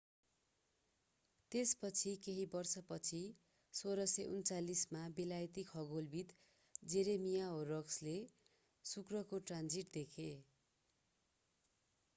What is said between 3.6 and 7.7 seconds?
1639 मा बेलायती खगोलविद jeremiah